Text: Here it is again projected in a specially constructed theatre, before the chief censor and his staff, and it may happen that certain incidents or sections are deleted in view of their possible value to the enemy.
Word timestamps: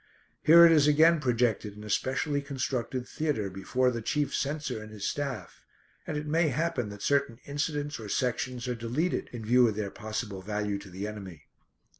Here 0.41 0.65
it 0.65 0.71
is 0.71 0.87
again 0.87 1.19
projected 1.19 1.75
in 1.75 1.83
a 1.83 1.89
specially 1.91 2.41
constructed 2.41 3.07
theatre, 3.07 3.51
before 3.51 3.91
the 3.91 4.01
chief 4.01 4.33
censor 4.33 4.81
and 4.81 4.91
his 4.91 5.07
staff, 5.07 5.63
and 6.07 6.17
it 6.17 6.25
may 6.25 6.47
happen 6.47 6.89
that 6.89 7.03
certain 7.03 7.37
incidents 7.45 7.99
or 7.99 8.09
sections 8.09 8.67
are 8.67 8.73
deleted 8.73 9.29
in 9.31 9.45
view 9.45 9.67
of 9.67 9.75
their 9.75 9.91
possible 9.91 10.41
value 10.41 10.79
to 10.79 10.89
the 10.89 11.05
enemy. 11.05 11.43